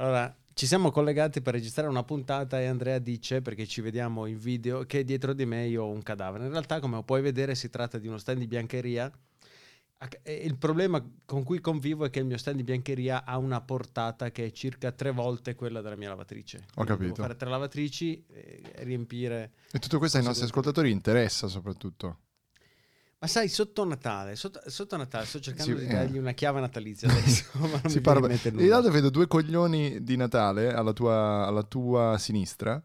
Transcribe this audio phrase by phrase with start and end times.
[0.00, 4.38] Allora, ci siamo collegati per registrare una puntata e Andrea dice, perché ci vediamo in
[4.38, 6.44] video, che dietro di me io ho un cadavere.
[6.44, 9.12] In realtà, come puoi vedere, si tratta di uno stand di biancheria.
[10.24, 14.30] Il problema con cui convivo è che il mio stand di biancheria ha una portata
[14.30, 16.56] che è circa tre volte quella della mia lavatrice.
[16.76, 17.12] Ho Quindi capito.
[17.12, 19.52] Devo fare tre lavatrici e riempire.
[19.70, 22.20] E tutto questo ai nostri ascoltatori interessa soprattutto.
[23.22, 25.94] Ma sai, sotto Natale, sotto, sotto Natale sto cercando Sì, di eh.
[25.94, 30.16] dargli una chiave natalizia adesso, ma non Si parla- in realtà vedo due coglioni di
[30.16, 32.82] Natale alla tua, alla tua sinistra,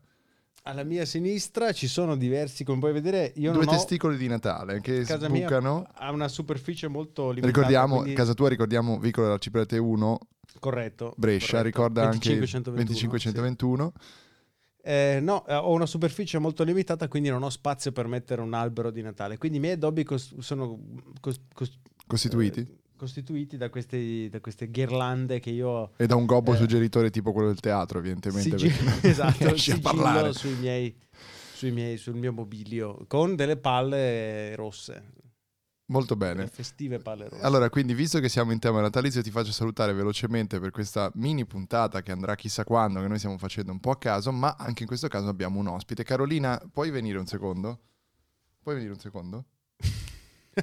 [0.64, 3.78] Alla mia sinistra ci sono diversi, come puoi vedere, io due non ho...
[3.78, 5.88] testicoli di Natale che Casa sbucano.
[5.94, 7.48] ha una superficie molto limitata.
[7.48, 10.20] Ricordiamo, quindi- casa tua ricordiamo Vicolo della Ciprete 1,
[10.59, 11.14] Corretto.
[11.16, 11.66] Brescia, corretto.
[11.66, 13.94] ricorda anche 2521, 2521.
[13.95, 14.23] sì.
[14.88, 18.53] Eh, no, eh, ho una superficie molto limitata, quindi non ho spazio per mettere un
[18.53, 19.38] albero di Natale.
[19.39, 20.80] Quindi i miei addobbi cos- sono
[21.20, 22.59] cos- cos- Costituiti?
[22.59, 27.09] eh, costituiti da queste, da queste ghirlande che io E da un gobbo eh, suggeritore
[27.09, 28.55] tipo quello del teatro, evidentemente.
[28.55, 30.95] Non esatto, sigillo sui miei,
[31.55, 35.14] sui miei- sul mio mobilio con delle palle rosse,
[35.88, 36.47] Molto bene.
[36.47, 37.44] festive palle rosse.
[37.44, 41.45] Allora, quindi, visto che siamo in tema natalizio, ti faccio salutare velocemente per questa mini
[41.45, 44.81] puntata che andrà chissà quando, che noi stiamo facendo un po' a caso, ma anche
[44.81, 46.03] in questo caso abbiamo un ospite.
[46.03, 47.80] Carolina, puoi venire un secondo?
[48.64, 49.45] Puoi venire un secondo?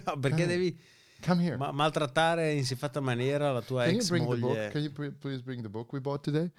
[0.07, 0.81] No, perché Eh, devi
[1.21, 1.57] Come here.
[1.59, 4.71] ma- maltrattare in siffatta maniera la tua Can ex moglie?
[4.71, 6.51] Can you pr- please bring the book we bought today?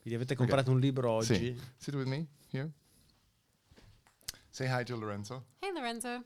[0.00, 1.34] Quindi avete comprato un libro oggi?
[1.36, 1.60] Sì.
[1.76, 2.68] Sit with me here.
[4.50, 5.46] Say hi to Lorenzo.
[5.60, 6.24] Hey, Lorenzo.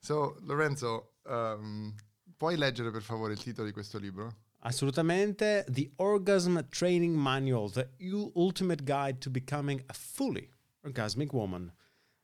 [0.00, 1.94] So, Lorenzo, um,
[2.36, 4.36] puoi leggere per favore il titolo di questo libro?
[4.60, 5.64] Assolutamente.
[5.68, 7.90] The Orgasm Training Manual, The
[8.34, 10.48] Ultimate Guide to Becoming a Fully
[10.82, 11.72] Orgasmic Woman.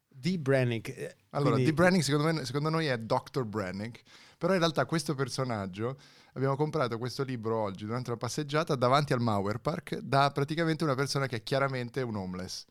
[0.08, 0.88] Di Brannick.
[0.88, 3.44] eh, Allora, quindi- Di Brannick secondo, me- secondo noi è Dr.
[3.44, 4.02] Brannick,
[4.38, 5.98] però in realtà questo personaggio,
[6.34, 10.94] abbiamo comprato questo libro oggi durante una passeggiata davanti al Mauer Park da praticamente una
[10.94, 12.64] persona che è chiaramente un homeless.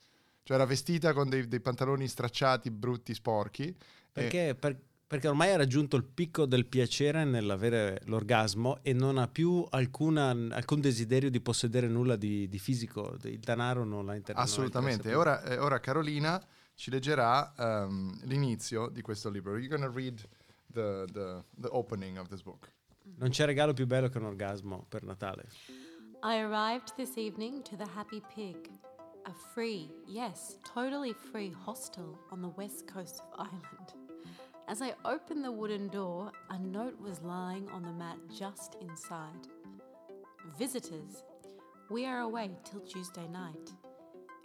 [0.44, 3.68] Cioè era vestita con dei, dei pantaloni stracciati, brutti, sporchi.
[3.68, 3.76] e-
[4.12, 4.80] Perché, per-
[5.14, 10.32] perché ormai ha raggiunto il picco del piacere nell'avere l'orgasmo e non ha più alcuna-
[10.32, 13.16] alcun desiderio di possedere nulla di, di fisico.
[13.22, 15.10] Il denaro non la inter- non la Assolutamente.
[15.10, 16.44] E interessa ora, eh, ora Carolina
[16.74, 19.56] ci leggerà ehm, l'inizio di questo libro.
[19.56, 20.20] You're gonna read
[20.72, 22.72] the, the, the opening of this book.
[23.18, 25.46] Non c'è regalo più bello che un orgasmo per Natale.
[26.24, 28.68] I arrived this evening to the Happy Pig,
[29.26, 34.03] a free, yes, totally free hostel on the west coast of Ireland.
[34.68, 39.48] As I opened the wooden door, a note was lying on the mat just inside.
[40.58, 41.24] Visitors,
[41.90, 43.72] we are away till Tuesday night.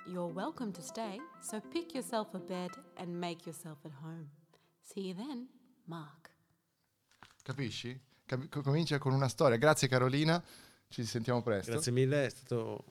[0.06, 4.28] You're welcome to stay, so pick yourself a bed and make yourself at home.
[4.82, 5.48] See you then,
[5.86, 6.30] Mark.
[7.44, 7.98] Capisci?
[8.26, 9.56] Capi- co- comincia con una storia.
[9.56, 10.42] Grazie Carolina,
[10.88, 11.70] ci sentiamo presto.
[11.72, 12.84] Grazie mille, è stato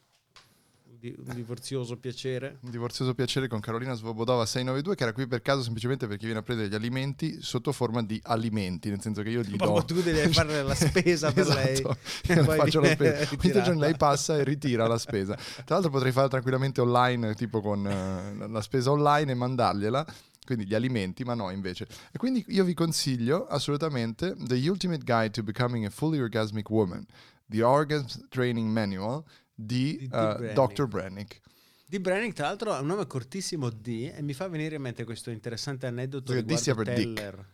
[0.97, 2.57] un di- un divorzioso piacere.
[2.61, 6.39] Un divorzioso piacere con Carolina Svobodova 692 che era qui per caso semplicemente perché viene
[6.39, 9.57] a prendere gli alimenti sotto forma di alimenti, nel senso che io gli do...
[9.57, 11.73] Proprio tu devi fare la spesa per lei.
[11.73, 11.97] Esatto,
[12.27, 13.17] e io poi faccio la spesa.
[13.17, 13.61] Ogni ritirata.
[13.61, 15.35] giorno lei passa e ritira la spesa.
[15.35, 20.05] Tra l'altro potrei farla tranquillamente online, tipo con eh, la spesa online e mandargliela.
[20.45, 21.87] Quindi gli alimenti, ma no invece.
[22.09, 27.05] E quindi io vi consiglio assolutamente The Ultimate Guide to Becoming a Fully Orgasmic Woman,
[27.45, 29.25] The Orgasm Training Manual
[29.59, 30.53] di, Di eh, Brannick.
[30.53, 30.87] Dr.
[30.87, 31.41] Brannick.
[31.87, 35.03] Di Brannick, tra l'altro, ha un nome cortissimo D e mi fa venire in mente
[35.03, 37.13] questo interessante aneddoto Sì, D riguardo sia per Dick.
[37.13, 37.45] Teller.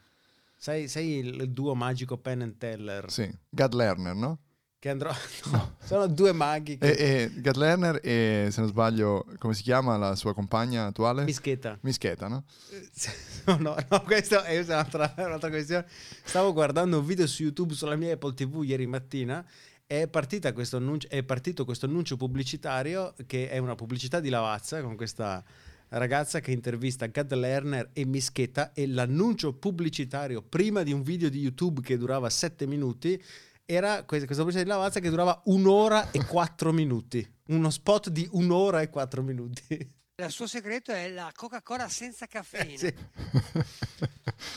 [0.58, 3.10] Sai, sai il, il duo magico Penn and Teller?
[3.12, 4.40] Sì, Gad Lerner, no?
[4.80, 5.14] Che andrò...
[5.52, 6.92] no, sono due maghi che...
[6.92, 11.24] E, e Gad Lerner e, se non sbaglio, come si chiama la sua compagna attuale?
[11.24, 11.78] Mischeta.
[11.82, 12.44] Mischeta, no?
[13.46, 15.86] No, no, no, questa è un'altra, un'altra questione.
[16.24, 19.46] Stavo guardando un video su YouTube sulla mia Apple TV ieri mattina.
[19.94, 24.82] È, partita questo annuncio, è partito questo annuncio pubblicitario che è una pubblicità di Lavazza
[24.82, 25.44] con questa
[25.90, 31.42] ragazza che intervista Gad Lerner e Mischeta e l'annuncio pubblicitario prima di un video di
[31.42, 33.24] YouTube che durava 7 minuti
[33.66, 37.32] era questa, questa pubblicità di Lavazza che durava un'ora e 4 minuti.
[37.50, 39.78] Uno spot di un'ora e 4 minuti.
[40.16, 42.78] Il suo segreto è la Coca-Cola senza caffeina.
[42.78, 42.92] Sì.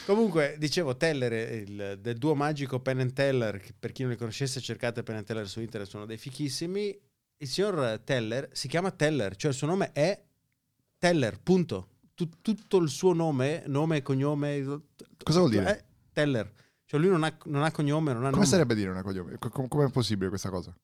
[0.06, 4.16] Comunque, dicevo, Teller, il, del duo magico Penn and Teller, che per chi non li
[4.16, 6.96] conoscesse cercate Penn and Teller su internet, sono dei fichissimi.
[7.38, 10.22] Il signor Teller si chiama Teller, cioè il suo nome è
[10.98, 11.88] Teller, punto.
[12.14, 14.62] Tu- tutto il suo nome, nome e cognome...
[15.22, 15.64] Cosa vuol dire?
[15.64, 16.50] È Teller.
[16.86, 18.46] Cioè lui non ha, non ha cognome, non ha Come nome.
[18.46, 19.36] sarebbe dire una cognome?
[19.38, 20.74] Co- com- Com'è possibile questa cosa?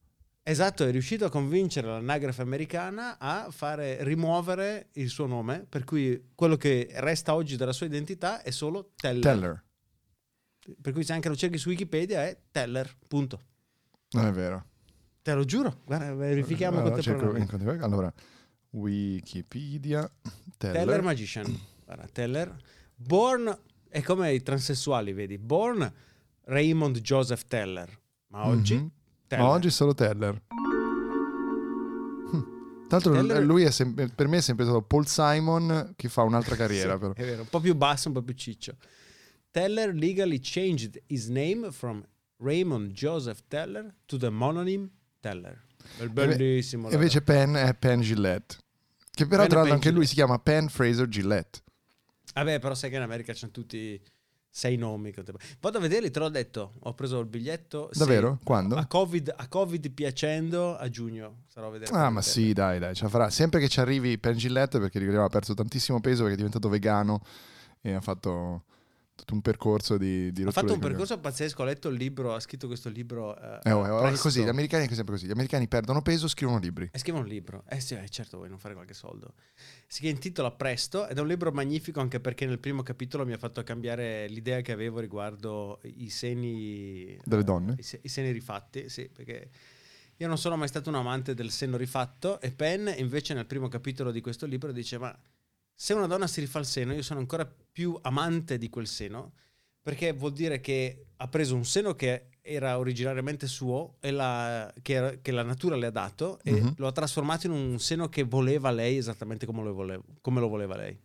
[0.45, 6.31] Esatto, è riuscito a convincere l'anagrafe americana a fare rimuovere il suo nome, per cui
[6.35, 9.23] quello che resta oggi della sua identità è solo Teller.
[9.23, 9.65] Teller.
[10.81, 13.41] Per cui se anche lo cerchi su Wikipedia è Teller, punto.
[14.11, 14.67] Non è vero.
[15.23, 17.85] Te lo giuro, guarda, verifichiamo allora, contemporaneamente.
[17.85, 18.13] allora,
[18.71, 20.11] Wikipedia,
[20.57, 20.77] Teller.
[20.85, 21.61] Teller Magician.
[21.85, 22.57] Guarda, Teller.
[22.97, 23.57] Born
[23.89, 25.39] è come i transessuali, vedi?
[25.39, 25.93] Born
[26.47, 27.97] Raymond Joseph Teller.
[28.29, 28.91] Ma oggi Mhm.
[29.37, 29.47] Teller.
[29.47, 30.43] Ma oggi è solo Teller.
[32.31, 32.87] Hm.
[32.89, 36.23] Tra l'altro Teller- lui è sem- per me è sempre stato Paul Simon che fa
[36.23, 37.13] un'altra carriera Sì, però.
[37.15, 38.77] È vero, un po' più basso, un po' più ciccio.
[39.51, 42.05] Teller legally changed his name from
[42.39, 44.91] Raymond Joseph Teller to the mononym
[45.21, 45.61] Teller.
[45.97, 46.89] Bel- Bellissimo.
[46.91, 48.57] E invece Penn è Penn Gillette.
[49.11, 50.09] Che però Penn tra l'altro anche lui Gillette.
[50.09, 51.61] si chiama Penn Fraser Gillette.
[52.35, 54.01] Vabbè, però sai che in America c'hanno tutti
[54.55, 55.15] sei nomi.
[55.61, 56.75] Vado a vederli, te l'ho detto.
[56.81, 57.89] Ho preso il biglietto.
[57.91, 57.99] sì.
[58.01, 58.39] Davvero?
[58.45, 58.77] Quando?
[58.77, 61.45] A COVID, a COVID piacendo a giugno.
[61.49, 61.91] Sarò a vedere.
[61.95, 62.27] Ah, ma te.
[62.29, 63.31] sì, dai, dai, ce la farà.
[63.31, 66.69] Sempre che ci arrivi Penn Gillette, perché ricordiamo ha perso tantissimo peso perché è diventato
[66.69, 67.23] vegano
[67.81, 68.65] e ha fatto
[69.23, 71.63] tutto un percorso di, di Ha fatto un percorso pazzesco.
[71.63, 73.39] Ho letto il libro, ha scritto questo libro.
[73.41, 75.27] eh, Eh, oh, eh, oh, è così, gli americani è sempre così.
[75.27, 76.89] Gli americani perdono peso, scrivono libri.
[76.93, 77.63] E scrive un libro.
[77.69, 79.35] Eh sì, eh, certo, vuoi non fare qualche soldo.
[79.87, 83.39] Si intitola Presto ed è un libro magnifico anche perché nel primo capitolo mi ha
[83.39, 87.17] fatto cambiare l'idea che avevo riguardo i seni...
[87.25, 87.75] Delle eh, donne?
[87.79, 89.51] I, se- i seni rifatti, sì, perché
[90.17, 93.69] io non sono mai stato un amante del seno rifatto e Penn invece nel primo
[93.69, 95.17] capitolo di questo libro dice ma
[95.75, 99.33] se una donna si rifà il seno io sono ancora più amante di quel seno
[99.83, 104.93] perché vuol dire che ha preso un seno che era originariamente suo e la, che,
[104.95, 106.75] era- che la natura le ha dato e Mhm.
[106.77, 110.49] lo ha trasformato in un seno che voleva lei esattamente come lo, voleva, come lo
[110.49, 110.97] voleva lei.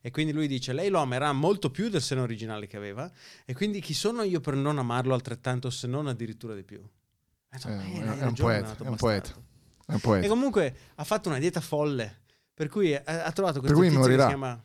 [0.00, 3.10] E quindi lui dice: Lei lo amerà molto più del seno originale che aveva.
[3.44, 6.78] E quindi chi sono io per non amarlo altrettanto, se non addirittura di più?
[6.78, 9.30] Eh, Eh, no, eh, è, è un poeta, è un poeta.
[9.86, 10.28] È un E poeta.
[10.28, 12.22] comunque ha fatto una dieta folle.
[12.56, 14.22] Per cui ha, ha trovato questo cui tizio che morirà.
[14.22, 14.62] si chiama.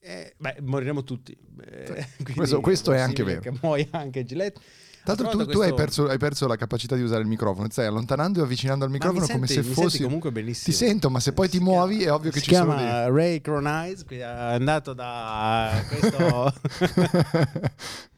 [0.00, 1.36] Eh, beh, moriremo tutti.
[1.70, 3.40] Eh, Questo- questo è anche vero.
[3.40, 4.58] Che muoia anche Gillette.
[5.04, 7.20] Tra l'altro Ha tu, trovato tu hai, questo- perso, hai perso la capacità di usare
[7.22, 9.88] il microfono, ti stai allontanando e avvicinando al microfono mi come senti- se fossi...
[9.90, 10.76] senti comunque benissimo.
[10.76, 12.74] Ti sento, ma se poi ti Si muovi chiama- è ovvio che si ci sono
[12.74, 16.52] chiama Ray Cronize, è andato da questo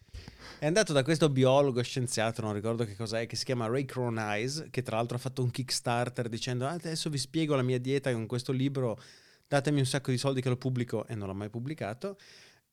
[0.60, 4.68] È andato da questo biologo scienziato, non ricordo che cos'è, che si chiama Ray Cronize,
[4.68, 8.12] che tra l'altro ha fatto un Kickstarter dicendo "Ah, adesso vi spiego la mia dieta
[8.12, 9.00] con questo libro,
[9.48, 12.18] datemi un sacco di soldi che lo pubblico e non l'ha mai pubblicato.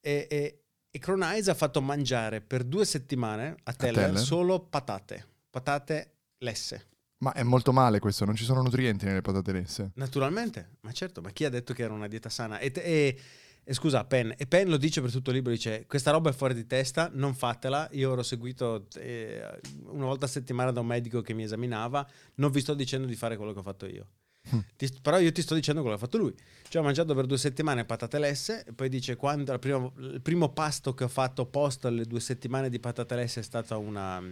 [0.01, 4.19] E, e, e Cronize ha fatto mangiare per due settimane a Teller, Teller?
[4.21, 6.87] solo patate, patate lesse.
[7.19, 9.91] Ma è molto male questo, non ci sono nutrienti nelle patate lesse.
[9.93, 12.59] Naturalmente, ma certo, ma chi ha detto che era una dieta sana?
[12.59, 13.17] E, te- e-
[13.69, 16.33] e scusa, Penn, e Penn lo dice per tutto il libro, dice questa roba è
[16.33, 20.85] fuori di testa, non fatela, io ero seguito eh, una volta a settimana da un
[20.85, 24.07] medico che mi esaminava, non vi sto dicendo di fare quello che ho fatto io.
[24.55, 24.59] Mm.
[24.77, 26.33] Ti- però io ti sto dicendo quello che ha fatto lui.
[26.69, 30.47] Cioè ho mangiato per due settimane patate lesse e poi dice quando prima- il primo
[30.53, 34.23] pasto che ho fatto post alle due settimane di patate lesse è stata una,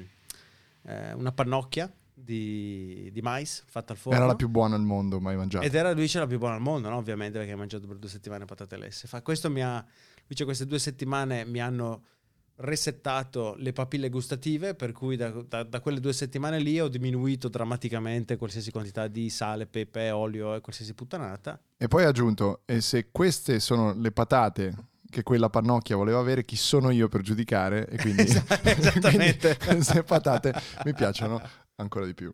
[0.84, 1.94] eh, una pannocchia
[2.25, 4.18] di, di mais fatta al forno.
[4.18, 5.63] Era la più buona al mondo mai mangiata.
[5.63, 6.98] Ed era lui dice la più buona al mondo, no?
[6.98, 9.07] ovviamente, perché ha mangiato per due settimane patate lesse.
[9.07, 9.86] Fa, questo mi ha,
[10.27, 12.04] dice, queste due settimane mi hanno
[12.57, 17.50] resettato le papille gustative, per cui da, da- da quelle due settimane lì ho diminuito
[17.50, 21.60] drammaticamente qualsiasi quantità di sale, pepe, olio e qualsiasi puttanata.
[21.77, 24.74] E poi ha aggiunto, e se queste sono le patate
[25.10, 27.88] che quella pannocchia voleva avere, chi sono io per giudicare?
[27.88, 28.24] E quindi,
[28.63, 29.57] esattamente.
[29.57, 31.42] quindi queste patate mi piacciono
[31.77, 32.33] ancora di più.